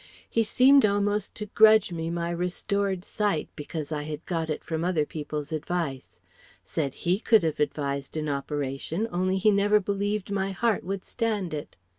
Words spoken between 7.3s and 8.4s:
have advised an